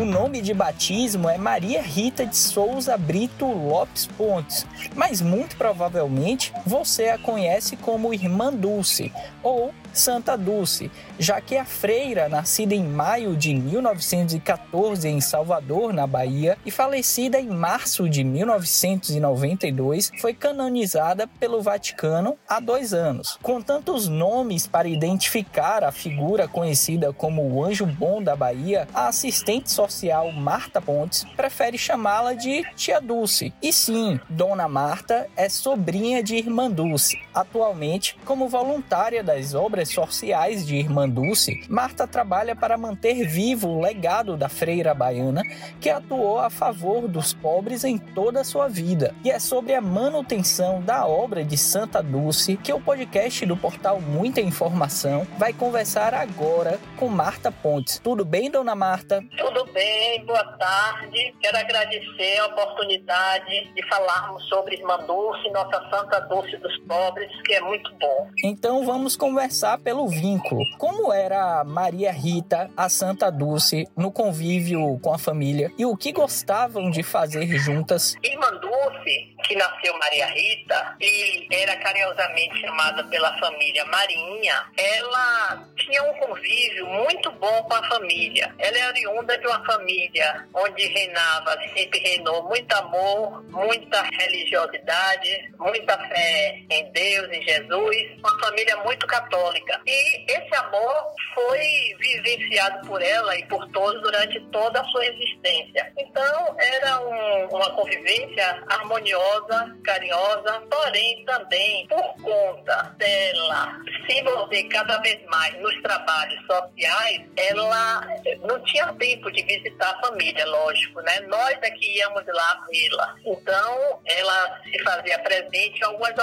o 0.00 0.04
nome 0.06 0.40
de 0.40 0.54
batismo 0.54 1.28
é 1.28 1.36
Maria 1.36 1.82
Rita 1.82 2.24
de 2.24 2.34
Souza 2.34 2.96
Brito 2.96 3.44
Lopes 3.44 4.06
Pontes, 4.06 4.66
mas 4.96 5.20
muito 5.20 5.56
provavelmente 5.56 6.54
você 6.64 7.10
a 7.10 7.18
conhece 7.18 7.76
como 7.76 8.14
Irmã 8.14 8.50
Dulce 8.50 9.12
ou 9.42 9.74
Santa 9.92 10.38
Dulce, 10.38 10.90
já 11.18 11.40
que 11.40 11.56
a 11.56 11.64
freira, 11.64 12.28
nascida 12.28 12.74
em 12.74 12.84
maio 12.84 13.36
de 13.36 13.52
1914 13.52 15.08
em 15.08 15.20
Salvador, 15.20 15.92
na 15.92 16.06
Bahia, 16.06 16.56
e 16.64 16.70
falecida 16.70 17.40
em 17.40 17.48
março 17.48 18.08
de 18.08 18.22
1992, 18.22 20.12
foi 20.20 20.32
canonizada 20.32 21.26
pelo 21.26 21.60
Vaticano 21.60 22.36
há 22.48 22.60
dois 22.60 22.94
anos. 22.94 23.36
Com 23.42 23.60
tantos 23.60 24.06
nomes 24.06 24.64
para 24.68 24.88
identificar 24.88 25.82
a 25.82 25.90
figura 25.90 26.46
conhecida 26.46 27.12
como 27.12 27.42
o 27.42 27.64
Anjo 27.64 27.84
Bom 27.84 28.22
da 28.22 28.36
Bahia, 28.36 28.86
a 28.94 29.08
assistente 29.08 29.72
social 29.72 29.89
Marta 30.36 30.80
Pontes 30.80 31.24
prefere 31.36 31.76
chamá-la 31.76 32.34
de 32.34 32.64
Tia 32.74 33.00
Dulce. 33.00 33.52
E 33.62 33.72
sim, 33.72 34.20
Dona 34.28 34.68
Marta 34.68 35.28
é 35.36 35.48
sobrinha 35.48 36.22
de 36.22 36.36
Irmã 36.36 36.70
Dulce. 36.70 37.20
Atualmente, 37.34 38.16
como 38.24 38.48
voluntária 38.48 39.22
das 39.22 39.54
obras 39.54 39.88
sociais 39.88 40.66
de 40.66 40.76
Irmã 40.76 41.08
Dulce, 41.08 41.64
Marta 41.68 42.06
trabalha 42.06 42.54
para 42.54 42.76
manter 42.76 43.26
vivo 43.26 43.68
o 43.68 43.80
legado 43.80 44.36
da 44.36 44.48
freira 44.48 44.94
baiana 44.94 45.42
que 45.80 45.90
atuou 45.90 46.38
a 46.38 46.50
favor 46.50 47.08
dos 47.08 47.32
pobres 47.32 47.84
em 47.84 47.98
toda 47.98 48.40
a 48.40 48.44
sua 48.44 48.68
vida. 48.68 49.14
E 49.24 49.30
é 49.30 49.38
sobre 49.38 49.74
a 49.74 49.80
manutenção 49.80 50.80
da 50.82 51.06
obra 51.06 51.44
de 51.44 51.56
Santa 51.56 52.02
Dulce 52.02 52.56
que 52.56 52.72
o 52.72 52.80
podcast 52.80 53.44
do 53.46 53.56
portal 53.56 54.00
Muita 54.00 54.40
Informação 54.40 55.26
vai 55.38 55.52
conversar 55.52 56.14
agora 56.14 56.78
com 56.96 57.08
Marta 57.08 57.50
Pontes. 57.50 57.98
Tudo 57.98 58.24
bem, 58.24 58.50
dona 58.50 58.74
Marta? 58.74 59.24
Tudo 59.36 59.66
bem, 59.72 59.79
boa 60.26 60.44
tarde. 60.58 61.34
Quero 61.40 61.56
agradecer 61.56 62.38
a 62.38 62.46
oportunidade 62.46 63.72
de 63.74 63.88
falarmos 63.88 64.46
sobre 64.48 64.76
Irmã 64.76 64.98
Dulce, 65.06 65.50
nossa 65.50 65.88
Santa 65.90 66.20
Dulce 66.20 66.56
dos 66.58 66.76
Pobres, 66.80 67.30
que 67.44 67.54
é 67.54 67.60
muito 67.60 67.92
bom. 67.96 68.30
Então 68.44 68.84
vamos 68.84 69.16
conversar 69.16 69.78
pelo 69.78 70.06
vínculo. 70.08 70.60
Como 70.78 71.12
era 71.12 71.64
Maria 71.64 72.12
Rita, 72.12 72.70
a 72.76 72.88
Santa 72.88 73.30
Dulce, 73.30 73.88
no 73.96 74.12
convívio 74.12 74.98
com 75.00 75.12
a 75.12 75.18
família 75.18 75.72
e 75.78 75.86
o 75.86 75.96
que 75.96 76.12
gostavam 76.12 76.90
de 76.90 77.02
fazer 77.02 77.46
juntas? 77.58 78.16
Irmã 78.22 78.50
Dulce, 78.60 79.36
que 79.50 79.56
nasceu 79.56 79.92
Maria 79.98 80.26
Rita 80.26 80.96
e 81.00 81.48
era 81.50 81.76
carinhosamente 81.78 82.60
chamada 82.60 83.02
pela 83.08 83.36
família 83.40 83.84
Marinha, 83.86 84.64
ela 84.76 85.66
tinha 85.76 86.04
um 86.04 86.14
convívio 86.14 86.86
muito 86.86 87.32
bom 87.32 87.64
com 87.64 87.74
a 87.74 87.82
família. 87.88 88.54
Ela 88.60 88.78
é 88.78 88.86
oriunda 88.86 89.36
de 89.36 89.46
uma 89.48 89.64
família 89.66 90.46
onde 90.54 90.86
reinava, 90.86 91.58
sempre 91.74 91.98
reinou 91.98 92.44
muito 92.44 92.72
amor, 92.74 93.42
muita 93.50 94.02
religiosidade, 94.02 95.50
muita 95.58 95.98
fé 95.98 96.60
em 96.70 96.92
Deus, 96.92 97.28
em 97.32 97.42
Jesus, 97.42 97.96
uma 98.18 98.38
família 98.38 98.76
muito 98.84 99.04
católica. 99.08 99.80
E 99.84 100.30
esse 100.30 100.54
amor 100.54 101.12
foi 101.34 101.96
vivenciado 101.98 102.86
por 102.86 103.02
ela 103.02 103.36
e 103.36 103.44
por 103.46 103.66
todos 103.72 104.00
durante 104.00 104.38
toda 104.52 104.80
a 104.80 104.84
sua 104.84 105.06
existência. 105.06 105.92
Então, 105.98 106.56
era 106.56 107.00
um, 107.00 107.48
uma 107.48 107.70
convivência 107.70 108.62
harmoniosa, 108.68 109.39
carinhosa, 109.84 110.62
porém 110.70 111.24
também 111.24 111.86
por 111.88 112.14
conta 112.22 112.94
dela 112.96 113.80
se 114.06 114.18
envolver 114.18 114.64
cada 114.64 114.98
vez 114.98 115.24
mais 115.26 115.54
nos 115.60 115.80
trabalhos 115.82 116.40
sociais, 116.46 117.22
ela 117.36 118.06
não 118.42 118.62
tinha 118.64 118.92
tempo 118.94 119.30
de 119.30 119.42
visitar 119.42 119.90
a 119.90 120.06
família, 120.06 120.44
lógico, 120.46 121.00
né? 121.02 121.20
Nós 121.20 121.56
é 121.62 121.70
que 121.70 121.98
íamos 121.98 122.24
lá 122.26 122.66
vê-la. 122.70 123.14
Então, 123.24 124.00
ela 124.06 124.60
se 124.62 124.82
fazia 124.82 125.18
presente 125.20 125.80
em 125.80 125.84
algumas 125.84 126.14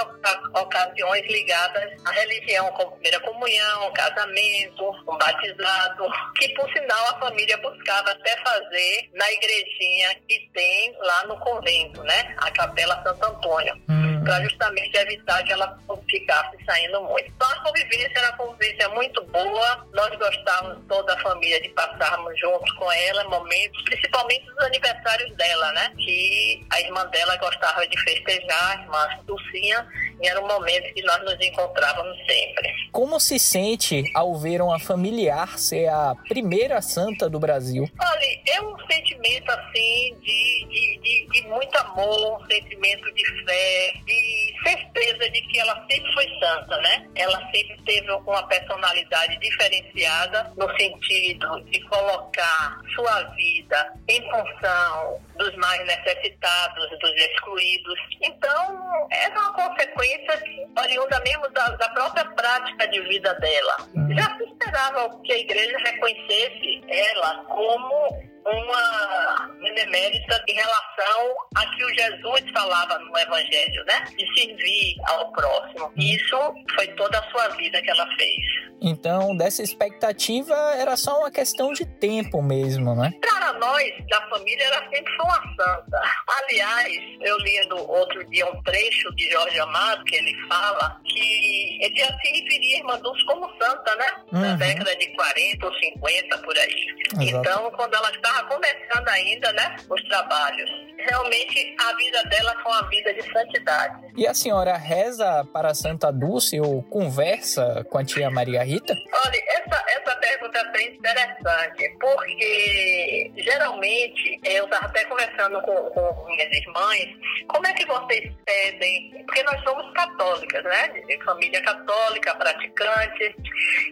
ocasiões 0.54 1.26
ligadas 1.26 1.90
à 2.04 2.10
religião, 2.12 2.70
como 2.72 2.92
primeira 2.92 3.20
comunhão, 3.20 3.92
casamento, 3.92 4.90
um 5.08 5.16
batizado, 5.18 6.06
que 6.36 6.48
por 6.54 6.70
sinal 6.72 7.06
a 7.10 7.20
família 7.20 7.56
buscava 7.58 8.10
até 8.10 8.36
fazer 8.38 9.10
na 9.14 9.32
igrejinha 9.32 10.14
que 10.28 10.50
tem 10.52 10.96
lá 10.98 11.26
no 11.26 11.38
convento, 11.40 12.02
né? 12.02 12.34
A 12.38 12.50
Capela 12.50 12.96
Santo 13.14 13.36
Antônio. 13.36 13.74
Uhum. 13.88 14.07
Para 14.28 14.42
justamente 14.42 14.96
evitar 14.96 15.42
que 15.44 15.52
ela 15.52 15.78
ficasse 16.08 16.56
saindo 16.64 17.02
muito. 17.02 17.30
Então 17.34 17.48
a 17.48 17.60
convivência 17.62 18.12
era 18.14 18.28
uma 18.28 18.36
convivência 18.36 18.88
muito 18.90 19.24
boa. 19.26 19.86
Nós 19.94 20.16
gostávamos, 20.18 20.84
toda 20.86 21.14
a 21.14 21.20
família, 21.20 21.60
de 21.60 21.68
passarmos 21.70 22.38
juntos 22.38 22.70
com 22.72 22.90
ela 22.92 23.24
momentos, 23.24 23.82
principalmente 23.84 24.50
os 24.50 24.64
aniversários 24.64 25.34
dela, 25.36 25.72
né? 25.72 25.92
Que 25.96 26.66
a 26.70 26.80
irmã 26.80 27.06
dela 27.06 27.36
gostava 27.36 27.86
de 27.86 28.00
festejar, 28.02 28.78
a 28.78 28.82
irmã 28.82 29.08
Dulcinha, 29.26 29.86
e 30.20 30.28
era 30.28 30.40
um 30.42 30.48
momento 30.48 30.92
que 30.92 31.02
nós 31.02 31.20
nos 31.24 31.40
encontrávamos 31.40 32.16
sempre. 32.26 32.68
Como 32.92 33.20
se 33.20 33.38
sente 33.38 34.10
ao 34.14 34.36
ver 34.36 34.60
uma 34.60 34.78
familiar 34.78 35.58
ser 35.58 35.88
a 35.88 36.14
primeira 36.28 36.82
santa 36.82 37.28
do 37.28 37.38
Brasil? 37.38 37.88
Olha, 38.00 38.40
é 38.48 38.60
um 38.62 38.76
sentimento 38.90 39.50
assim 39.50 40.16
de, 40.20 40.66
de, 40.68 41.00
de, 41.00 41.28
de 41.30 41.48
muito 41.48 41.76
amor, 41.78 42.40
um 42.40 42.46
sentimento 42.46 43.12
de 43.14 43.44
fé, 43.44 43.92
de 44.04 44.17
certeza 44.62 45.30
de 45.30 45.40
que 45.42 45.58
ela 45.58 45.74
sempre 45.90 46.12
foi 46.12 46.26
santa, 46.40 46.76
né? 46.78 47.08
Ela 47.14 47.38
sempre 47.52 47.80
teve 47.84 48.10
uma 48.10 48.46
personalidade 48.46 49.36
diferenciada 49.38 50.52
no 50.56 50.68
sentido 50.76 51.60
de 51.64 51.80
colocar 51.88 52.80
sua 52.94 53.22
vida 53.34 53.92
em 54.08 54.22
função 54.30 55.20
dos 55.36 55.54
mais 55.56 55.84
necessitados, 55.86 56.90
dos 56.98 57.14
excluídos. 57.16 57.98
Então, 58.22 59.08
era 59.10 59.40
uma 59.40 59.52
consequência 59.54 60.42
oriunda 60.78 61.20
mesmo 61.20 61.48
da, 61.50 61.68
da 61.70 61.88
própria 61.90 62.24
prática 62.24 62.88
de 62.88 63.00
vida 63.02 63.34
dela. 63.34 63.76
Uhum. 63.94 64.14
Já 64.16 64.36
se 64.36 64.44
esperava 64.44 65.20
que 65.22 65.32
a 65.32 65.38
igreja 65.38 65.78
reconhecesse 65.78 66.82
ela 66.88 67.44
como 67.44 68.37
uma 68.50 69.48
benemérita 69.60 70.44
em 70.48 70.54
relação 70.54 71.34
a 71.56 71.66
que 71.74 71.84
o 71.84 71.94
Jesus 71.94 72.50
falava 72.52 72.98
no 72.98 73.18
Evangelho, 73.18 73.84
né? 73.86 74.04
De 74.16 74.40
servir 74.40 74.96
ao 75.08 75.32
próximo. 75.32 75.92
Isso 75.96 76.54
foi 76.74 76.86
toda 76.88 77.18
a 77.18 77.30
sua 77.30 77.48
vida 77.56 77.80
que 77.82 77.90
ela 77.90 78.06
fez. 78.16 78.68
Então, 78.80 79.36
dessa 79.36 79.62
expectativa 79.62 80.54
era 80.76 80.96
só 80.96 81.18
uma 81.18 81.30
questão 81.30 81.72
de 81.72 81.84
tempo 81.84 82.40
mesmo, 82.40 82.94
né? 82.94 83.12
Para 83.20 83.52
nós, 83.54 83.92
da 84.08 84.20
família, 84.28 84.64
ela 84.64 84.88
sempre 84.88 85.12
foi 85.16 85.26
uma 85.26 85.42
santa. 85.56 86.02
Aliás, 86.42 86.96
eu 87.20 87.38
li 87.38 87.66
no 87.68 87.88
outro 87.88 88.24
dia 88.30 88.46
um 88.46 88.62
trecho 88.62 89.14
de 89.16 89.30
Jorge 89.30 89.58
Amado 89.58 90.04
que 90.04 90.16
ele 90.16 90.34
fala 90.46 91.00
que 91.04 91.78
ele 91.82 91.96
já 91.98 92.06
se 92.06 92.40
referia 92.40 92.76
a 92.76 92.78
Irmã 92.78 92.98
Dulce 93.00 93.24
como 93.24 93.50
santa, 93.60 93.96
né? 93.96 94.06
Uhum. 94.32 94.40
Na 94.40 94.54
década 94.54 94.94
de 94.96 95.06
40 95.08 95.66
ou 95.66 95.74
50, 95.74 96.38
por 96.38 96.56
aí. 96.56 96.86
Exato. 97.20 97.22
Então, 97.22 97.70
quando 97.72 97.94
ela 97.94 98.10
estava 98.10 98.37
estava 98.38 98.48
começando 98.48 99.08
ainda, 99.08 99.52
né, 99.52 99.76
os 99.90 100.02
trabalhos. 100.04 100.70
Realmente 100.98 101.76
a 101.80 101.96
vida 101.96 102.22
dela 102.24 102.54
foi 102.62 102.72
uma 102.72 102.88
vida 102.88 103.14
de 103.14 103.22
santidade. 103.32 104.08
E 104.16 104.26
a 104.26 104.34
senhora 104.34 104.76
reza 104.76 105.44
para 105.52 105.74
Santa 105.74 106.12
Dulce 106.12 106.60
ou 106.60 106.82
conversa 106.82 107.84
com 107.88 107.98
a 107.98 108.04
tia 108.04 108.30
Maria 108.30 108.62
Rita? 108.62 108.92
Olha, 108.92 109.42
essa, 109.48 109.84
essa 109.88 110.16
pergunta 110.16 110.58
é 110.58 110.72
bem 110.72 110.94
interessante, 110.94 111.96
porque 112.00 113.32
geralmente 113.36 114.40
eu 114.44 114.64
estava 114.64 114.86
até 114.86 115.04
conversando 115.04 115.60
com, 115.62 115.74
com 115.90 116.26
minhas 116.26 116.52
irmãs, 116.52 117.08
como 117.48 117.66
é 117.66 117.72
que 117.72 117.86
vocês 117.86 118.32
pedem? 118.44 119.24
Porque 119.24 119.42
nós 119.44 119.62
somos 119.62 119.92
católicas, 119.94 120.64
né? 120.64 120.88
Família 121.24 121.62
católica, 121.62 122.34
praticante, 122.34 123.36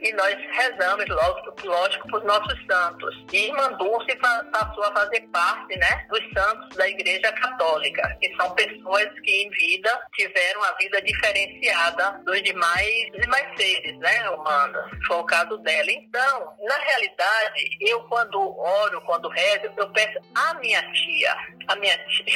e 0.03 0.13
nós 0.15 0.35
rezamos, 0.53 1.07
lógico, 1.09 1.67
lógico 1.67 2.09
para 2.09 2.19
os 2.19 2.25
nossos 2.25 2.67
santos. 2.67 3.25
E 3.33 3.47
Irmã 3.47 3.73
Dulce 3.75 4.17
passou 4.45 4.85
a 4.85 4.93
fazer 4.93 5.21
parte 5.33 5.79
né, 5.79 6.07
dos 6.09 6.21
santos 6.33 6.77
da 6.77 6.89
Igreja 6.89 7.33
Católica, 7.33 8.17
que 8.21 8.35
são 8.37 8.51
pessoas 8.55 9.09
que 9.21 9.43
em 9.43 9.51
vida 9.51 10.01
tiveram 10.15 10.63
a 10.65 10.73
vida 10.75 11.03
diferenciada 11.03 12.21
dos 12.25 12.43
demais, 12.43 13.11
dos 13.13 13.21
demais 13.21 13.47
seres 13.57 13.99
né, 13.99 14.31
humanos. 14.31 14.85
Foi 15.07 15.17
o 15.17 15.25
caso 15.25 15.57
dela. 15.59 15.91
Então, 15.91 16.57
na 16.61 16.77
realidade, 16.77 17.79
eu 17.81 18.01
quando 18.05 18.39
oro, 18.59 19.01
quando 19.03 19.29
rezo, 19.29 19.71
eu 19.77 19.91
peço 19.91 20.19
a 20.35 20.55
minha 20.55 20.83
tia, 20.93 21.37
a 21.69 21.77
minha 21.77 21.99
tia 22.09 22.27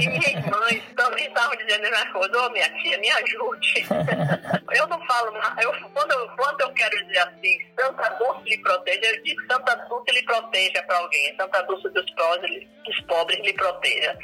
e 0.00 0.08
minha 0.08 0.30
irmã 0.30 0.60
também 0.96 1.26
estavam 1.26 1.56
dizendo 1.56 1.86
a 1.86 1.90
mesma 1.90 2.12
coisa, 2.12 2.38
ô 2.38 2.46
oh, 2.46 2.50
minha 2.50 2.68
tia, 2.80 2.98
me 2.98 3.10
ajude. 3.10 3.86
eu 4.72 4.86
não 4.86 5.06
falo, 5.06 5.32
eu, 5.60 5.72
quando, 5.92 6.12
eu, 6.12 6.28
quando 6.36 6.60
eu 6.60 6.72
quero 6.72 7.06
dizer 7.06 7.18
assim, 7.18 7.58
Santa 7.78 8.08
Dulce 8.10 8.48
lhe 8.48 8.58
proteja, 8.58 9.00
eu 9.04 9.22
digo 9.22 9.40
Santa 9.50 9.76
Dulce 9.88 10.12
lhe 10.12 10.22
proteja 10.24 10.82
para 10.82 10.98
alguém, 10.98 11.25
Santa 11.36 11.62
Dulce 11.62 11.88
dos 11.90 12.10
pobres, 12.12 12.66
dos 12.84 13.00
pobres 13.02 13.40
lhe 13.40 13.52
proteja. 13.54 14.16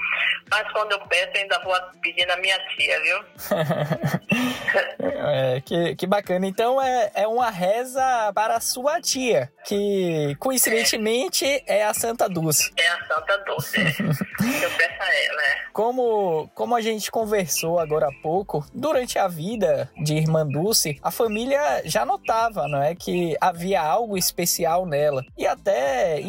Mas 0.50 0.70
quando 0.72 0.92
eu 0.92 1.00
peço, 1.06 1.36
ainda 1.36 1.58
vou 1.60 1.74
pedir 2.02 2.26
na 2.26 2.36
minha 2.36 2.58
tia, 2.68 3.00
viu? 3.00 3.18
é, 5.26 5.60
que, 5.62 5.96
que 5.96 6.06
bacana. 6.06 6.46
Então 6.46 6.80
é, 6.80 7.10
é 7.14 7.26
uma 7.26 7.50
reza 7.50 8.32
para 8.34 8.56
a 8.56 8.60
sua 8.60 9.00
tia, 9.00 9.50
que, 9.64 10.36
coincidentemente 10.38 11.46
é, 11.46 11.78
é 11.78 11.84
a 11.84 11.94
Santa 11.94 12.28
Dulce. 12.28 12.70
É 12.76 12.88
a 12.88 12.98
Santa 13.06 13.38
Dulce. 13.38 13.78
Eu 13.80 14.70
peço 14.70 15.02
a 15.02 15.14
ela, 15.24 15.42
é. 15.42 15.62
Como, 15.72 16.50
como 16.54 16.76
a 16.76 16.80
gente 16.80 17.10
conversou 17.10 17.78
agora 17.78 18.08
há 18.08 18.22
pouco, 18.22 18.64
durante 18.74 19.18
a 19.18 19.28
vida 19.28 19.90
de 20.02 20.14
Irmã 20.14 20.46
Dulce, 20.46 20.98
a 21.02 21.10
família 21.10 21.82
já 21.84 22.04
notava, 22.04 22.68
não 22.68 22.82
é, 22.82 22.94
que 22.94 23.36
havia 23.40 23.80
algo 23.80 24.18
especial 24.18 24.84
nela 24.84 25.24
e 25.36 25.46
até 25.46 26.20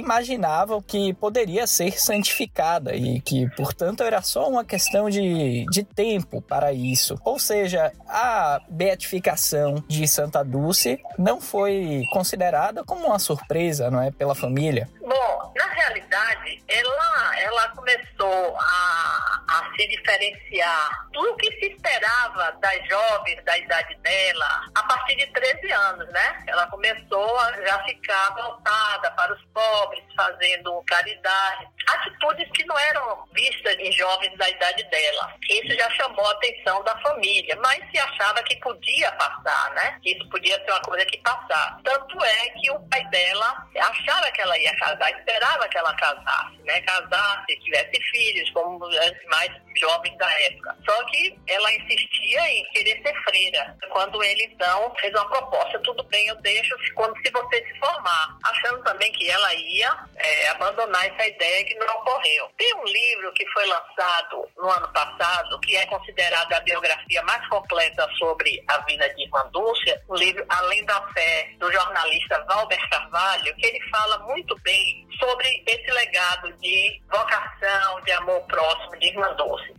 que 0.81 1.13
poderia 1.13 1.67
ser 1.67 1.99
santificada 1.99 2.95
e 2.95 3.19
que, 3.21 3.49
portanto, 3.55 4.03
era 4.03 4.21
só 4.21 4.47
uma 4.47 4.63
questão 4.63 5.09
de, 5.09 5.65
de 5.69 5.83
tempo 5.83 6.41
para 6.41 6.73
isso. 6.73 7.19
Ou 7.23 7.39
seja, 7.39 7.91
a 8.07 8.61
beatificação 8.69 9.83
de 9.87 10.07
Santa 10.07 10.43
Dulce 10.43 10.99
não 11.17 11.41
foi 11.41 12.03
considerada 12.11 12.83
como 12.83 13.07
uma 13.07 13.19
surpresa, 13.19 13.89
não 13.89 14.01
é, 14.01 14.11
pela 14.11 14.35
família. 14.35 14.89
Bom, 15.01 15.53
na 15.55 15.67
realidade, 15.67 16.63
ela, 16.67 17.39
ela 17.39 17.67
começou 17.69 18.57
a, 18.57 19.43
a 19.49 19.71
se 19.75 19.87
diferenciar 19.87 21.07
do 21.11 21.35
que 21.35 21.51
se 21.59 21.73
esperava 21.73 22.51
das 22.59 22.87
jovens 22.87 23.43
da 23.43 23.57
idade 23.57 23.95
dela 23.97 24.61
a 24.73 24.83
partir 24.83 25.15
de 25.15 25.27
13 25.27 25.71
anos, 25.71 26.07
né? 26.09 26.43
Ela 26.47 26.67
começou 26.67 27.39
a 27.39 27.51
já 27.61 27.83
ficar 27.83 28.33
voltada 28.33 29.11
para 29.11 29.33
os 29.33 29.41
pobres, 29.53 30.02
fazendo 30.15 30.81
caridade, 30.87 31.67
atitudes 31.87 32.49
que 32.53 32.65
não 32.65 32.77
eram 32.77 33.25
vistas 33.33 33.75
em 33.79 33.91
jovens 33.91 34.35
da 34.37 34.49
idade 34.49 34.83
dela. 34.85 35.33
Isso 35.49 35.75
já 35.75 35.89
chamou 35.91 36.25
a 36.25 36.31
atenção 36.31 36.83
da 36.83 36.97
família, 36.99 37.55
mas 37.61 37.79
se 37.91 37.99
achava 37.99 38.41
que 38.43 38.55
podia 38.57 39.11
passar, 39.13 39.71
né? 39.71 39.99
Que 40.01 40.11
isso 40.11 40.27
podia 40.29 40.55
ser 40.63 40.71
uma 40.71 40.81
coisa 40.81 41.05
que 41.05 41.17
passar. 41.19 41.79
Tanto 41.83 42.23
é 42.23 42.49
que 42.49 42.71
o 42.71 42.79
pai 42.89 43.03
dela 43.09 43.67
achava 43.79 44.31
que 44.31 44.41
ela 44.41 44.57
ia 44.57 44.75
casar, 44.77 45.11
esperava 45.11 45.67
que 45.67 45.77
ela 45.77 45.93
casasse, 45.95 46.57
né? 46.63 46.81
Casasse, 46.81 47.59
tivesse 47.63 48.01
filhos, 48.11 48.49
como 48.51 48.85
as 48.85 49.25
mais 49.25 49.51
jovens 49.79 50.17
da 50.17 50.31
época. 50.43 50.75
Só 50.85 51.03
que 51.05 51.35
ela 51.47 51.73
insistia 51.73 52.49
em 52.49 52.63
querer 52.71 53.01
ser 53.01 53.13
freira. 53.23 53.77
Quando 53.89 54.23
ele, 54.23 54.43
então, 54.43 54.93
fez 54.99 55.13
uma 55.13 55.27
proposta, 55.29 55.79
tudo 55.79 56.03
bem, 56.05 56.27
eu 56.27 56.35
deixo 56.41 56.75
quando 56.95 57.15
se 57.21 57.31
você 57.31 57.57
se 57.65 57.79
formar. 57.79 58.37
Achando 58.43 58.83
também 58.83 59.11
que 59.13 59.29
ela 59.29 59.53
ia 59.55 59.97
é, 60.15 60.47
abandonar 60.49 61.05
essa 61.05 61.27
ideia 61.27 61.65
que 61.65 61.72
não 61.75 61.87
ocorreu. 61.97 62.49
Tem 62.57 62.73
um 62.75 62.83
livro 62.83 63.31
que 63.33 63.45
foi 63.51 63.65
lançado 63.65 64.47
no 64.57 64.69
ano 64.69 64.91
passado, 64.93 65.59
que 65.61 65.75
é 65.75 65.85
considerado 65.85 66.53
a 66.53 66.59
biografia 66.61 67.21
mais 67.23 67.47
completa 67.47 68.07
sobre 68.17 68.63
a 68.67 68.77
vida 68.79 69.09
de 69.13 69.23
Irmã 69.23 69.49
Dulce, 69.51 69.93
o 70.07 70.15
livro 70.15 70.45
Além 70.49 70.83
da 70.85 71.01
Fé, 71.13 71.49
do 71.59 71.71
jornalista 71.71 72.43
Valber 72.45 72.89
Carvalho, 72.89 73.55
que 73.55 73.65
ele 73.65 73.89
fala 73.89 74.19
muito 74.19 74.57
bem 74.61 75.07
sobre 75.23 75.63
esse 75.65 75.89
legado 75.89 76.51
de 76.57 77.01
vocação, 77.09 78.01
de 78.01 78.11
amor 78.11 78.41
próximo 78.41 78.99
de 78.99 79.07
Irmã 79.07 79.33
Dulce. 79.35 79.73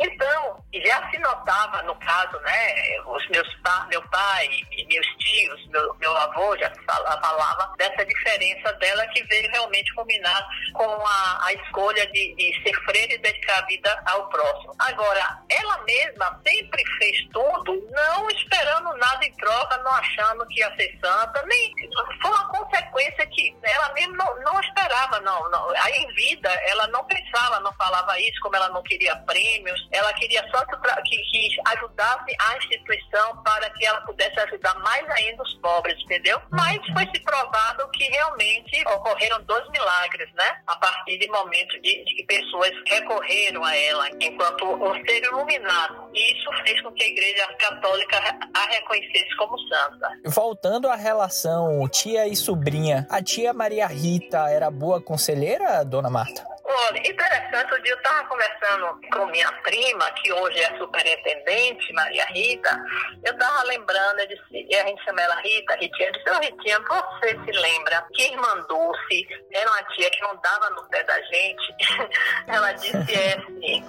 Então, 0.00 0.64
já 0.72 1.10
se 1.10 1.18
notava 1.18 1.82
no 1.82 1.94
caso, 1.96 2.40
né, 2.40 3.00
os 3.06 3.28
meus 3.28 3.48
meu 3.88 4.02
pai 4.08 4.48
e 4.72 4.86
meus 4.86 5.06
tios, 5.18 5.66
meu, 5.68 5.94
meu 5.96 6.16
avô 6.16 6.56
já 6.56 6.72
falava 6.86 7.74
dessa 7.76 8.04
diferença 8.04 8.72
dela 8.74 9.06
que 9.08 9.22
veio 9.24 9.50
realmente 9.50 9.94
combinar 9.94 10.48
com 10.72 11.06
a, 11.06 11.46
a 11.46 11.52
escolha 11.52 12.06
de, 12.06 12.34
de 12.34 12.62
ser 12.62 12.74
freira 12.84 13.14
e 13.14 13.18
dedicar 13.18 13.58
a 13.58 13.66
vida 13.66 14.02
ao 14.06 14.28
próximo. 14.28 14.74
Agora, 14.78 15.38
ela 15.48 15.78
mesma 15.84 16.40
sempre 16.46 16.82
fez 16.98 17.28
tudo, 17.32 17.88
não 17.90 18.30
esperando 18.30 18.96
nada 18.96 19.24
em 19.24 19.32
troca, 19.34 19.76
não 19.78 19.92
achando 19.92 20.46
que 20.48 20.60
ia 20.60 20.74
ser 20.76 20.98
santa, 21.02 21.44
nem 21.46 21.74
foi 22.22 22.30
uma 22.30 22.48
consequência 22.48 23.26
que 23.26 23.54
ela 23.62 23.92
mesma 23.92 24.16
não, 24.16 24.40
não 24.40 24.60
esperava, 24.60 24.79
não, 25.20 25.50
não. 25.50 25.70
Aí 25.70 25.92
em 25.92 26.14
vida, 26.14 26.48
ela 26.68 26.86
não 26.88 27.04
pensava, 27.04 27.60
não 27.60 27.72
falava 27.74 28.18
isso, 28.20 28.40
como 28.40 28.56
ela 28.56 28.68
não 28.70 28.82
queria 28.82 29.14
prêmios, 29.16 29.88
ela 29.92 30.12
queria 30.14 30.42
só 30.50 30.64
que, 30.64 31.16
que 31.16 31.56
ajudasse 31.66 32.36
a 32.38 32.56
instituição 32.56 33.42
para 33.42 33.70
que 33.70 33.86
ela 33.86 34.00
pudesse 34.02 34.38
ajudar 34.40 34.74
mais 34.80 35.08
ainda 35.10 35.42
os 35.42 35.54
pobres, 35.54 35.98
entendeu? 36.04 36.40
Mas 36.50 36.78
foi 36.92 37.06
se 37.06 37.20
provado 37.22 37.88
que 37.90 38.04
realmente 38.04 38.82
ocorreram 38.88 39.42
dois 39.44 39.68
milagres, 39.70 40.32
né? 40.34 40.60
A 40.66 40.76
partir 40.76 41.18
de 41.18 41.28
momento 41.28 41.80
de, 41.80 42.04
de 42.04 42.14
que 42.16 42.24
pessoas 42.24 42.72
recorreram 42.86 43.64
a 43.64 43.76
ela 43.76 44.08
enquanto 44.20 44.64
um 44.64 44.94
ser 45.06 45.22
iluminado. 45.24 45.99
E 46.12 46.32
isso 46.32 46.50
fez 46.64 46.80
com 46.82 46.92
que 46.92 47.02
a 47.02 47.08
Igreja 47.08 47.46
Católica 47.58 48.16
a 48.54 48.66
reconhecesse 48.66 49.36
como 49.36 49.58
santa. 49.60 50.08
Voltando 50.26 50.88
à 50.88 50.96
relação 50.96 51.88
tia 51.88 52.26
e 52.26 52.36
sobrinha, 52.36 53.06
a 53.10 53.22
tia 53.22 53.52
Maria 53.52 53.86
Rita 53.86 54.48
era 54.50 54.70
boa 54.70 55.00
conselheira, 55.00 55.84
dona 55.84 56.10
Marta? 56.10 56.50
Olha, 56.72 56.98
interessante, 56.98 57.74
o 57.74 57.82
dia 57.82 57.92
eu 57.92 57.96
estava 57.96 58.28
conversando 58.28 59.00
com 59.12 59.26
minha 59.26 59.50
prima, 59.62 60.08
que 60.12 60.32
hoje 60.32 60.60
é 60.60 60.78
superintendente, 60.78 61.92
Maria 61.92 62.24
Rita, 62.26 62.80
eu 63.24 63.32
estava 63.32 63.64
lembrando, 63.64 64.20
eu 64.20 64.28
disse, 64.28 64.74
a 64.76 64.86
gente 64.86 65.04
chama 65.04 65.20
ela 65.20 65.40
Rita, 65.40 65.74
Ritinha, 65.74 66.08
eu 66.08 66.12
disse, 66.12 66.30
ô 66.30 66.38
Ritinha, 66.38 66.80
você 66.80 67.30
se 67.44 67.50
lembra 67.50 68.06
que 68.14 68.22
irmã 68.22 68.64
Dulce 68.68 69.26
era 69.52 69.68
uma 69.68 69.82
tia 69.94 70.10
que 70.10 70.20
não 70.22 70.36
dava 70.36 70.70
no 70.70 70.88
pé 70.88 71.02
da 71.02 71.20
gente? 71.22 71.74
ela 72.46 72.72
disse 72.72 73.14
é 73.14 73.34
assim, 73.34 73.84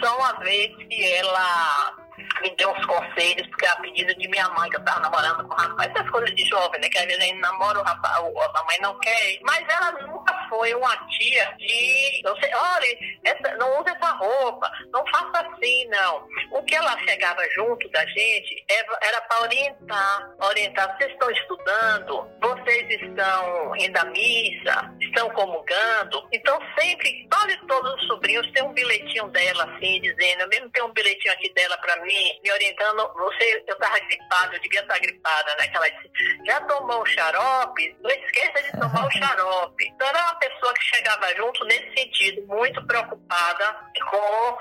só 0.00 0.16
uma 0.16 0.32
vez 0.40 0.74
que 0.76 1.14
ela 1.14 1.96
me 2.42 2.54
deu 2.56 2.70
uns 2.70 2.86
conselhos, 2.86 3.46
porque 3.48 3.66
a 3.66 3.76
pedido 3.76 4.14
de 4.14 4.28
minha 4.28 4.48
mãe, 4.50 4.68
que 4.70 4.76
eu 4.76 4.84
tava 4.84 5.00
namorando 5.00 5.46
com 5.46 5.54
o 5.54 5.56
rapaz, 5.56 5.90
essas 5.94 6.10
coisas 6.10 6.34
de 6.34 6.44
jovem, 6.46 6.80
né? 6.80 6.88
Que 6.88 6.98
às 6.98 7.06
vezes 7.06 7.22
a 7.22 7.26
gente 7.26 7.40
namora 7.40 7.80
o 7.80 7.82
rapaz, 7.82 8.16
a 8.16 8.64
mãe 8.64 8.78
não 8.80 8.98
quer. 8.98 9.38
Mas 9.42 9.64
ela 9.68 9.92
nunca 10.06 10.32
foi 10.50 10.74
uma 10.74 10.96
tia 11.08 11.54
de. 11.56 12.22
Não 12.24 12.36
sei, 12.36 12.50
olha, 12.52 12.98
essa, 13.24 13.56
não 13.56 13.80
usa 13.80 13.90
essa 13.90 14.12
roupa, 14.16 14.70
não 14.92 15.06
faça 15.06 15.46
assim, 15.46 15.86
não. 15.86 16.28
O 16.50 16.62
que 16.64 16.74
ela 16.74 16.98
chegava 16.98 17.42
junto 17.54 17.88
da 17.90 18.04
gente 18.06 18.64
era 18.68 19.20
para 19.22 19.42
orientar. 19.42 20.30
Orientar, 20.40 20.96
vocês 20.96 21.12
estão 21.12 21.30
estudando, 21.30 22.28
vocês 22.42 23.00
estão 23.00 23.76
indo 23.76 23.96
à 23.96 24.04
missa, 24.06 24.94
estão 25.00 25.30
comungando. 25.30 26.28
Então, 26.32 26.58
sempre, 26.78 27.26
quase 27.32 27.56
todos 27.66 27.94
os 27.94 28.06
sobrinhos 28.08 28.50
têm 28.52 28.64
um 28.64 28.72
bilhetinho 28.72 29.28
dela, 29.28 29.64
assim, 29.64 30.00
dizendo, 30.00 30.42
eu 30.42 30.48
mesmo 30.48 30.70
tenho 30.70 30.86
um 30.86 30.92
bilhetinho 30.92 31.32
aqui 31.34 31.52
dela 31.54 31.78
para 31.78 31.96
mim, 32.02 32.40
me 32.42 32.52
orientando, 32.52 33.12
você, 33.14 33.64
eu 33.66 33.74
estava 33.74 33.98
gripada, 34.00 34.56
eu 34.56 34.60
devia 34.60 34.80
estar 34.80 34.98
gripada, 34.98 35.56
né? 35.60 35.68
Que 35.68 35.76
ela 35.76 35.88
disse, 35.88 36.10
já 36.44 36.60
tomou 36.62 37.02
o 37.02 37.06
xarope? 37.06 37.96
Não 38.00 38.10
esqueça 38.10 38.62
de 38.62 38.72
tomar 38.72 39.06
o 39.06 39.10
xarope. 39.12 39.84
Então 39.88 40.06
era 40.08 40.22
uma 40.22 40.34
pessoa 40.36 40.74
que 40.74 40.82
chegava 40.82 41.34
junto 41.36 41.64
nesse 41.64 41.94
sentido, 41.94 42.46
muito 42.46 42.84
preocupada 42.86 43.76
com 44.10 44.58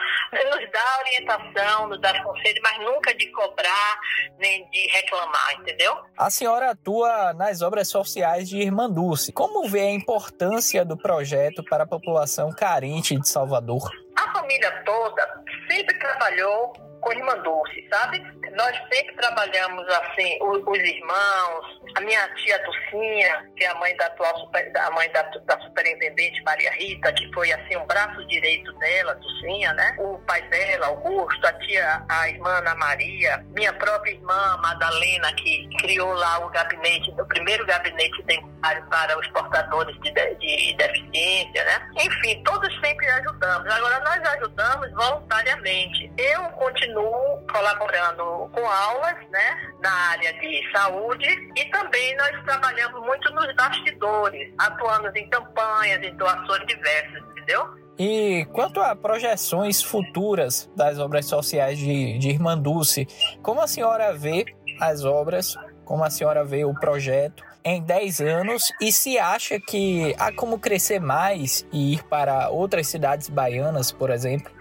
nos 0.49 0.71
dar 0.71 0.99
orientação, 0.99 1.87
nos 1.87 2.01
dar 2.01 2.23
conselho, 2.23 2.61
mas 2.63 2.77
nunca 2.79 3.13
de 3.15 3.31
cobrar 3.31 3.99
nem 4.37 4.69
de 4.69 4.87
reclamar, 4.87 5.55
entendeu? 5.59 5.97
A 6.17 6.29
senhora 6.29 6.71
atua 6.71 7.33
nas 7.33 7.61
obras 7.61 7.89
sociais 7.89 8.47
de 8.47 8.57
Irmã 8.57 8.89
Dulce. 8.89 9.31
Como 9.31 9.67
vê 9.67 9.81
a 9.81 9.91
importância 9.91 10.85
do 10.85 10.97
projeto 10.97 11.63
para 11.63 11.83
a 11.83 11.87
população 11.87 12.51
carente 12.51 13.19
de 13.19 13.27
Salvador? 13.27 13.89
A 14.15 14.31
família 14.33 14.83
toda 14.83 15.43
sempre 15.67 15.97
trabalhou 15.97 16.73
com 17.01 17.13
Irmã 17.13 17.37
Dulce, 17.39 17.87
sabe? 17.91 18.19
Nós 18.55 18.75
sempre 18.91 19.15
trabalhamos 19.15 19.87
assim, 19.87 20.37
os, 20.41 20.61
os, 20.65 20.79
irmãos, 20.79 21.81
a 21.95 22.01
minha 22.01 22.27
tia 22.35 22.59
Dulcinha, 22.63 23.45
que 23.55 23.63
é 23.63 23.67
a 23.69 23.75
mãe 23.75 23.95
da 23.97 24.07
atual 24.07 24.37
super, 24.39 24.71
a 24.77 24.91
mãe 24.91 25.09
da, 25.11 25.21
da, 25.21 25.59
superintendente 25.61 26.43
Maria 26.43 26.71
Rita, 26.71 27.11
que 27.13 27.31
foi 27.33 27.51
assim 27.51 27.77
um 27.77 27.85
braço 27.85 28.25
direito 28.27 28.71
dela, 28.73 29.15
Dulcinha, 29.15 29.73
né? 29.73 29.95
O 29.99 30.17
pai 30.19 30.41
dela, 30.49 30.87
Augusto, 30.87 31.45
a 31.45 31.53
tia, 31.53 32.03
a 32.09 32.29
irmã 32.29 32.49
Ana 32.57 32.75
Maria, 32.75 33.43
minha 33.55 33.73
própria 33.73 34.11
irmã 34.11 34.57
Madalena, 34.61 35.33
que 35.35 35.69
criou 35.79 36.13
lá 36.13 36.45
o 36.45 36.49
gabinete, 36.49 37.11
o 37.11 37.25
primeiro 37.25 37.65
gabinete 37.65 38.21
dentário 38.23 38.85
para 38.89 39.17
os 39.17 39.27
portadores 39.29 39.95
de, 40.01 40.11
de, 40.11 40.35
de 40.35 40.77
deficiência, 40.77 41.63
né? 41.63 41.89
Enfim, 41.97 42.43
todos 42.43 42.79
sempre 42.81 43.07
ajudamos. 43.07 43.71
Agora 43.71 43.99
nós 43.99 44.23
ajudamos 44.35 44.91
voluntariamente. 44.91 46.11
Eu 46.17 46.43
continuo 46.51 46.88
continuo 46.89 47.39
colaborando 47.51 48.49
com 48.51 48.65
aulas, 48.65 49.15
né, 49.31 49.73
na 49.81 49.91
área 50.11 50.33
de 50.33 50.71
saúde 50.71 51.27
e 51.55 51.65
também 51.65 52.15
nós 52.17 52.43
trabalhamos 52.43 53.01
muito 53.05 53.31
nos 53.33 53.53
bastidores, 53.55 54.53
atuando 54.57 55.15
em 55.15 55.29
campanhas, 55.29 56.03
em 56.03 56.15
doações 56.15 56.65
diversas, 56.67 57.21
entendeu? 57.31 57.67
E 57.97 58.45
quanto 58.53 58.79
a 58.79 58.95
projeções 58.95 59.83
futuras 59.83 60.69
das 60.75 60.99
obras 60.99 61.25
sociais 61.25 61.77
de, 61.77 62.17
de 62.17 62.29
Irmã 62.29 62.57
Dulce, 62.57 63.07
como 63.41 63.61
a 63.61 63.67
senhora 63.67 64.13
vê 64.13 64.45
as 64.79 65.03
obras, 65.03 65.55
como 65.83 66.03
a 66.03 66.09
senhora 66.09 66.45
vê 66.45 66.63
o 66.63 66.73
projeto 66.73 67.43
em 67.63 67.81
10 67.81 68.21
anos 68.21 68.71
e 68.79 68.91
se 68.91 69.19
acha 69.19 69.59
que 69.59 70.15
há 70.17 70.31
como 70.31 70.57
crescer 70.57 71.01
mais 71.01 71.67
e 71.73 71.93
ir 71.93 72.03
para 72.03 72.49
outras 72.49 72.87
cidades 72.87 73.27
baianas, 73.27 73.91
por 73.91 74.09
exemplo? 74.09 74.58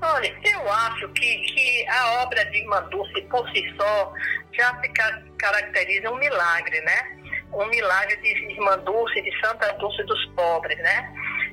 Olha, 0.00 0.40
eu 0.44 0.72
acho 0.72 1.08
que, 1.10 1.38
que 1.38 1.88
a 1.88 2.22
obra 2.22 2.44
de 2.46 2.58
Irmã 2.58 2.82
Dulce, 2.90 3.20
por 3.22 3.48
si 3.50 3.74
só, 3.76 4.12
já 4.52 4.80
se 4.80 4.88
caracteriza 5.38 6.10
um 6.10 6.16
milagre, 6.16 6.80
né? 6.82 7.18
um 7.52 7.66
milagre 7.66 8.16
de 8.16 8.52
Irmã 8.52 8.78
Dulce, 8.78 9.20
de 9.22 9.40
Santa 9.40 9.72
Dulce 9.74 10.02
dos 10.04 10.24
Pobres, 10.36 10.78
né? 10.78 11.12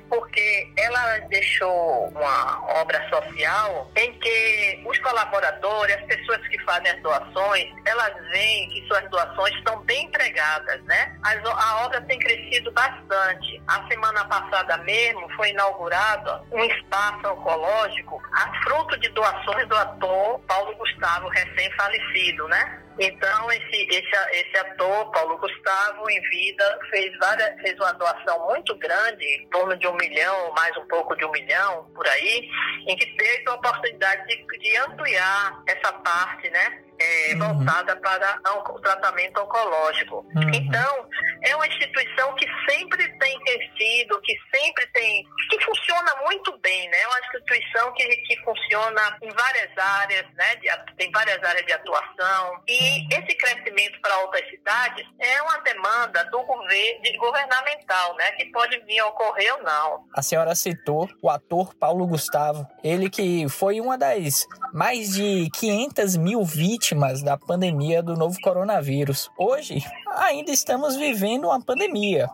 Porque 0.09 0.71
ela 0.77 1.19
deixou 1.29 2.07
uma 2.09 2.79
obra 2.81 3.07
social 3.09 3.91
em 3.95 4.13
que 4.19 4.83
os 4.85 4.97
colaboradores, 4.99 5.95
as 5.95 6.03
pessoas 6.03 6.47
que 6.47 6.59
fazem 6.63 6.91
as 6.91 7.01
doações, 7.01 7.71
elas 7.85 8.13
veem 8.29 8.69
que 8.69 8.87
suas 8.87 9.09
doações 9.09 9.53
estão 9.55 9.79
bem 9.81 10.05
empregadas, 10.05 10.81
né? 10.83 11.15
A 11.23 11.85
obra 11.85 12.01
tem 12.01 12.19
crescido 12.19 12.71
bastante. 12.71 13.61
A 13.67 13.87
semana 13.87 14.25
passada 14.25 14.77
mesmo 14.79 15.29
foi 15.35 15.49
inaugurado 15.49 16.45
um 16.51 16.63
espaço 16.65 17.27
oncológico, 17.27 18.21
a 18.33 18.63
fruto 18.63 18.97
de 18.99 19.09
doações 19.09 19.67
do 19.67 19.75
ator 19.75 20.39
Paulo 20.47 20.75
Gustavo, 20.75 21.27
recém-falecido, 21.29 22.47
né? 22.47 22.81
Então, 22.97 23.51
esse, 23.51 23.87
esse, 23.89 24.15
esse 24.31 24.57
ator, 24.57 25.11
Paulo 25.11 25.37
Gustavo, 25.37 26.09
em 26.09 26.21
vida, 26.29 26.79
fez, 26.89 27.17
várias, 27.17 27.59
fez 27.61 27.75
uma 27.75 27.91
doação 27.93 28.47
muito 28.47 28.73
grande, 28.77 29.25
em 29.25 29.47
torno 29.49 29.75
de 29.77 29.85
um 29.85 29.95
milhão, 29.95 30.53
mais 30.53 30.75
um 30.77 30.87
pouco 30.87 31.15
de 31.17 31.25
um 31.25 31.31
milhão, 31.31 31.91
por 31.93 32.07
aí, 32.07 32.49
em 32.87 32.95
que 32.95 33.05
teve 33.17 33.43
a 33.49 33.55
oportunidade 33.55 34.25
de, 34.27 34.59
de 34.59 34.77
ampliar 34.77 35.61
essa 35.67 35.91
parte, 35.91 36.49
né? 36.49 36.81
É, 37.05 37.33
uhum. 37.33 37.57
voltada 37.57 37.95
para 37.97 38.39
o 38.69 38.79
tratamento 38.79 39.41
oncológico. 39.41 40.25
Uhum. 40.35 40.51
Então, 40.53 41.09
é 41.43 41.55
uma 41.55 41.67
instituição 41.67 42.33
que 42.35 42.47
sempre 42.69 43.07
tem 43.19 43.39
crescido, 43.39 44.19
que 44.21 44.33
sempre 44.53 44.87
tem, 44.87 45.23
que 45.49 45.63
funciona 45.63 46.11
muito 46.23 46.57
bem, 46.59 46.89
né? 46.89 46.97
É 47.01 47.07
uma 47.07 47.19
instituição 47.19 47.93
que, 47.93 48.05
que 48.07 48.37
funciona 48.43 49.17
em 49.21 49.29
várias 49.29 49.77
áreas, 49.77 50.25
né? 50.35 50.55
De, 50.55 50.95
tem 50.97 51.11
várias 51.11 51.41
áreas 51.43 51.65
de 51.65 51.73
atuação. 51.73 52.61
E 52.67 52.77
uhum. 52.77 53.07
esse 53.11 53.37
crescimento 53.37 53.99
para 54.01 54.17
outras 54.19 54.49
cidades 54.49 55.05
é 55.19 55.41
uma 55.41 55.57
demanda 55.59 56.23
do 56.25 56.43
governo, 56.43 57.01
de, 57.01 57.17
governamental, 57.17 58.15
né? 58.15 58.31
Que 58.31 58.45
pode 58.51 58.79
vir 58.81 58.99
a 58.99 59.07
ocorrer 59.07 59.53
ou 59.55 59.63
não. 59.63 60.05
A 60.15 60.21
senhora 60.21 60.55
citou 60.55 61.09
o 61.21 61.29
ator 61.29 61.75
Paulo 61.75 62.07
Gustavo, 62.07 62.65
ele 62.83 63.09
que 63.09 63.47
foi 63.49 63.79
uma 63.79 63.97
das 63.97 64.45
mais 64.73 65.13
de 65.13 65.49
500 65.51 66.17
mil 66.17 66.43
vítimas 66.43 66.94
da 67.23 67.37
pandemia 67.37 68.01
do 68.01 68.15
novo 68.15 68.37
coronavírus. 68.41 69.29
Hoje, 69.37 69.83
ainda 70.15 70.51
estamos 70.51 70.95
vivendo 70.95 71.45
uma 71.45 71.61
pandemia. 71.61 72.29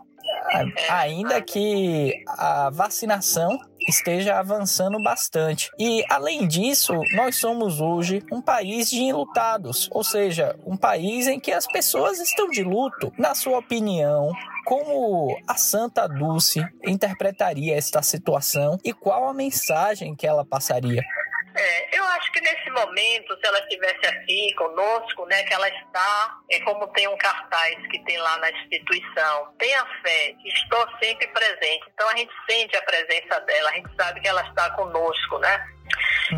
Ainda 0.88 1.40
que 1.40 2.22
a 2.28 2.70
vacinação 2.70 3.58
esteja 3.88 4.38
avançando 4.38 5.02
bastante. 5.02 5.70
E 5.78 6.04
além 6.08 6.46
disso, 6.46 6.92
nós 7.14 7.36
somos 7.36 7.80
hoje 7.80 8.22
um 8.30 8.40
país 8.40 8.88
de 8.88 9.00
enlutados, 9.00 9.88
ou 9.92 10.04
seja, 10.04 10.56
um 10.64 10.76
país 10.76 11.26
em 11.26 11.40
que 11.40 11.50
as 11.50 11.66
pessoas 11.66 12.20
estão 12.20 12.48
de 12.48 12.62
luto. 12.62 13.12
Na 13.18 13.34
sua 13.34 13.58
opinião, 13.58 14.30
como 14.64 15.36
a 15.46 15.56
Santa 15.56 16.06
Dulce 16.06 16.64
interpretaria 16.84 17.76
esta 17.76 18.02
situação 18.02 18.78
e 18.84 18.92
qual 18.92 19.28
a 19.28 19.34
mensagem 19.34 20.14
que 20.14 20.26
ela 20.26 20.44
passaria? 20.44 21.02
É, 21.54 21.98
eu 21.98 22.04
acho 22.04 22.32
que 22.32 22.40
nesse 22.40 22.70
momento, 22.70 23.36
se 23.36 23.46
ela 23.46 23.58
estivesse 23.60 24.06
aqui 24.06 24.54
conosco, 24.54 25.26
né, 25.26 25.42
que 25.44 25.52
ela 25.52 25.68
está, 25.68 26.38
é 26.50 26.60
como 26.60 26.86
tem 26.88 27.06
um 27.08 27.16
cartaz 27.16 27.76
que 27.88 28.02
tem 28.04 28.16
lá 28.18 28.38
na 28.38 28.50
instituição, 28.50 29.54
tenha 29.58 29.84
fé, 30.02 30.34
estou 30.44 30.86
sempre 31.02 31.26
presente. 31.28 31.84
Então 31.92 32.08
a 32.08 32.16
gente 32.16 32.32
sente 32.48 32.76
a 32.76 32.82
presença 32.82 33.40
dela, 33.40 33.70
a 33.70 33.74
gente 33.74 33.94
sabe 33.96 34.20
que 34.20 34.28
ela 34.28 34.42
está 34.48 34.70
conosco, 34.70 35.38
né? 35.38 35.66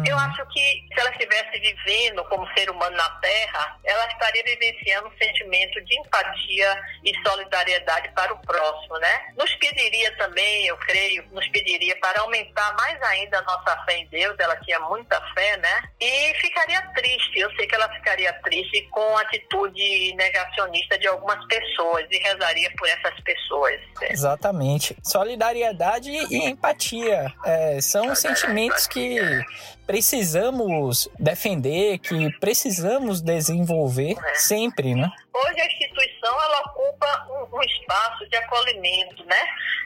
Eu 0.06 0.18
acho 0.18 0.44
que 0.46 0.60
se 0.92 1.00
ela 1.00 1.10
estivesse 1.10 1.60
vivendo 1.60 2.24
como 2.24 2.48
ser 2.54 2.68
humano 2.70 2.96
na 2.96 3.08
Terra, 3.20 3.78
ela 3.84 4.06
estaria 4.06 4.42
vivenciando 4.44 5.08
um 5.08 5.18
sentimento 5.18 5.80
de 5.84 5.98
empatia 6.00 6.82
e 7.04 7.12
solidariedade 7.22 8.10
para 8.14 8.32
o 8.32 8.38
próximo, 8.38 8.98
né? 8.98 9.32
Nos 9.36 9.54
pediria 9.56 10.16
também, 10.16 10.66
eu 10.66 10.76
creio, 10.78 11.24
nos 11.30 11.46
pediria 11.48 11.96
para 12.00 12.20
aumentar 12.22 12.74
mais 12.76 13.00
ainda 13.02 13.38
a 13.38 13.42
nossa 13.42 13.84
fé 13.84 13.98
em 13.98 14.06
Deus, 14.06 14.36
ela 14.38 14.56
tinha 14.56 14.80
muita 14.80 15.20
fé, 15.34 15.56
né? 15.58 15.82
E 16.00 16.34
ficaria 16.34 16.80
triste, 16.94 17.38
eu 17.38 17.50
sei 17.54 17.66
que 17.66 17.74
ela 17.74 17.88
ficaria 17.94 18.32
triste 18.42 18.82
com 18.90 19.16
a 19.16 19.20
atitude 19.22 20.14
negacionista 20.16 20.98
de 20.98 21.06
algumas 21.06 21.44
pessoas 21.46 22.06
e 22.10 22.18
rezaria 22.18 22.70
por 22.76 22.88
essas 22.88 23.20
pessoas. 23.20 23.80
Exatamente. 24.02 24.96
Solidariedade 25.02 26.10
e 26.10 26.48
empatia 26.48 27.32
é, 27.44 27.80
são 27.80 28.14
sentimentos 28.14 28.86
que 28.86 29.18
precisamos 29.86 31.08
defender, 31.18 31.98
que 31.98 32.30
precisamos 32.38 33.20
desenvolver 33.20 34.16
é. 34.18 34.34
sempre, 34.34 34.94
né? 34.94 35.10
Hoje 35.32 35.60
a 35.60 35.66
instituição 35.66 36.42
ela 36.42 36.60
ocupa 36.60 37.26
um, 37.30 37.58
um 37.58 37.62
espaço 37.62 38.28
de 38.28 38.36
acolhimento, 38.36 39.24
né? 39.24 39.42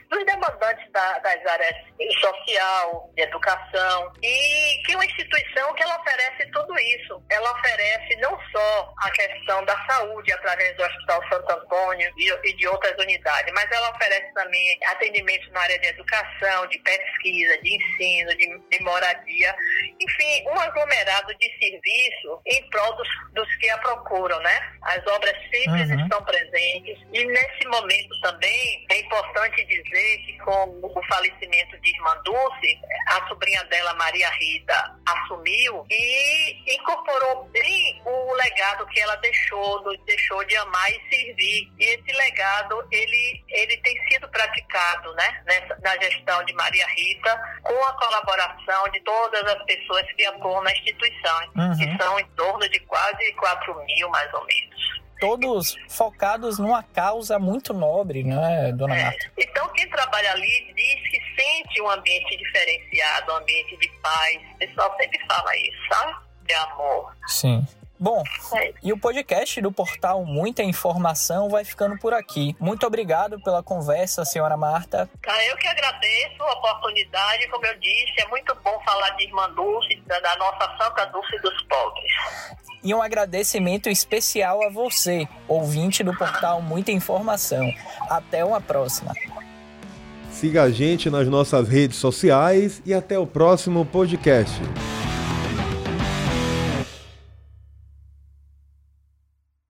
Dos 0.09 0.25
demandantes 0.25 0.91
da, 0.91 1.19
das 1.19 1.45
áreas 1.45 1.75
social, 2.19 3.11
de 3.15 3.21
educação, 3.21 4.11
e 4.23 4.81
que 4.83 4.93
é 4.93 4.95
uma 4.95 5.05
instituição 5.05 5.73
que 5.73 5.83
ela 5.83 5.99
oferece 5.99 6.49
tudo 6.51 6.79
isso. 6.79 7.23
Ela 7.29 7.51
oferece 7.51 8.15
não 8.17 8.39
só 8.51 8.93
a 8.97 9.11
questão 9.11 9.63
da 9.65 9.75
saúde 9.85 10.31
através 10.31 10.75
do 10.77 10.83
Hospital 10.83 11.21
Santo 11.29 11.51
Antônio 11.51 12.11
e, 12.17 12.49
e 12.49 12.53
de 12.53 12.67
outras 12.67 12.97
unidades, 12.97 13.53
mas 13.53 13.69
ela 13.71 13.91
oferece 13.91 14.33
também 14.33 14.79
atendimento 14.87 15.51
na 15.51 15.61
área 15.61 15.77
de 15.77 15.87
educação, 15.87 16.67
de 16.67 16.79
pesquisa, 16.79 17.57
de 17.61 17.75
ensino, 17.75 18.35
de, 18.35 18.59
de 18.71 18.83
moradia, 18.83 19.55
enfim, 19.99 20.43
um 20.47 20.59
aglomerado 20.59 21.35
de 21.37 21.59
serviço 21.59 22.41
em 22.47 22.69
prol 22.69 22.95
dos, 22.95 23.07
dos 23.33 23.55
que 23.57 23.69
a 23.69 23.77
procuram, 23.77 24.39
né? 24.39 24.73
As 24.83 25.05
obras 25.07 25.35
sempre 25.51 25.81
uhum. 25.81 26.03
estão 26.03 26.23
presentes. 26.23 26.97
E 27.13 27.25
nesse 27.25 27.67
momento 27.67 28.19
também 28.21 28.85
é 28.89 28.99
importante 28.99 29.65
dizer 29.65 29.98
que 30.25 30.37
com 30.39 30.79
o 30.81 31.03
falecimento 31.07 31.79
de 31.79 31.89
Irmã 31.89 32.15
Dulce, 32.23 32.79
a 33.07 33.27
sobrinha 33.27 33.63
dela, 33.65 33.93
Maria 33.95 34.29
Rita, 34.29 34.95
assumiu 35.05 35.85
e 35.89 36.75
incorporou 36.75 37.45
bem 37.45 38.01
o 38.05 38.33
legado 38.33 38.85
que 38.87 38.99
ela 38.99 39.15
deixou, 39.17 39.83
deixou 40.05 40.43
de 40.45 40.55
amar 40.57 40.89
e 40.91 41.15
servir. 41.15 41.71
E 41.79 41.83
esse 41.83 42.11
legado, 42.17 42.83
ele, 42.91 43.43
ele 43.49 43.77
tem 43.77 44.07
sido 44.07 44.27
praticado 44.29 45.13
né, 45.15 45.43
nessa, 45.45 45.77
na 45.81 45.97
gestão 45.97 46.43
de 46.45 46.53
Maria 46.53 46.87
Rita, 46.87 47.59
com 47.63 47.83
a 47.85 47.93
colaboração 47.93 48.89
de 48.91 48.99
todas 49.01 49.43
as 49.43 49.63
pessoas 49.63 50.05
que 50.13 50.25
atuam 50.25 50.61
na 50.61 50.71
instituição, 50.71 51.39
uhum. 51.55 51.77
que 51.77 52.03
são 52.03 52.19
em 52.19 52.25
torno 52.35 52.67
de 52.69 52.79
quase 52.81 53.33
4 53.33 53.85
mil, 53.85 54.09
mais 54.09 54.33
ou 54.33 54.45
menos 54.45 54.98
todos 55.19 55.77
focados 55.87 56.59
numa 56.59 56.83
causa 56.83 57.37
muito 57.37 57.73
nobre, 57.73 58.23
né, 58.23 58.71
dona 58.71 58.97
é. 58.97 59.03
Marta? 59.03 59.31
Então, 59.37 59.67
quem 59.69 59.89
trabalha 59.89 60.31
ali 60.31 60.73
diz 60.75 61.09
que 61.09 61.19
sente 61.35 61.81
um 61.81 61.89
ambiente 61.89 62.37
diferenciado, 62.37 63.31
um 63.33 63.35
ambiente 63.37 63.77
de 63.77 63.89
paz. 64.01 64.39
O 64.53 64.57
pessoal 64.57 64.95
sempre 64.97 65.19
fala 65.27 65.55
isso, 65.57 65.87
sabe? 65.89 66.15
De 66.45 66.53
amor. 66.53 67.15
Sim. 67.27 67.67
Bom, 68.01 68.23
é. 68.55 68.73
e 68.81 68.93
o 68.93 68.97
podcast 68.97 69.59
do 69.59 69.73
portal 69.73 70.23
Muita 70.23 70.63
Informação 70.63 71.49
vai 71.49 71.65
ficando 71.65 71.99
por 71.99 72.13
aqui. 72.13 72.55
Muito 72.57 72.87
obrigado 72.87 73.41
pela 73.43 73.61
conversa, 73.61 74.23
senhora 74.23 74.55
Marta. 74.55 75.09
Ah, 75.27 75.45
eu 75.47 75.57
que 75.57 75.67
agradeço 75.67 76.41
a 76.41 76.53
oportunidade. 76.53 77.49
Como 77.49 77.65
eu 77.65 77.77
disse, 77.77 78.13
é 78.21 78.27
muito 78.29 78.55
bom 78.63 78.79
falar 78.85 79.09
de 79.11 79.25
Irmã 79.25 79.49
Dulce, 79.53 80.01
da 80.07 80.35
nossa 80.37 80.77
Santa 80.77 81.05
Dulce 81.07 81.37
dos 81.41 81.61
Pobres 81.63 82.13
e 82.83 82.93
um 82.93 83.01
agradecimento 83.01 83.89
especial 83.89 84.63
a 84.63 84.69
você, 84.69 85.27
ouvinte 85.47 86.03
do 86.03 86.15
portal 86.15 86.61
Muita 86.61 86.91
Informação. 86.91 87.71
Até 88.09 88.43
uma 88.43 88.61
próxima. 88.61 89.13
Siga 90.31 90.63
a 90.63 90.69
gente 90.69 91.09
nas 91.09 91.27
nossas 91.27 91.67
redes 91.67 91.97
sociais 91.97 92.81
e 92.85 92.93
até 92.93 93.19
o 93.19 93.27
próximo 93.27 93.85
podcast. 93.85 94.61